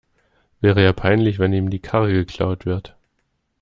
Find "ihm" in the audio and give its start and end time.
1.53-1.69